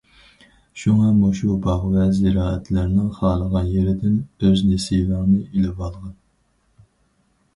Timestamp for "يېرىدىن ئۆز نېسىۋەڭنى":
3.73-5.39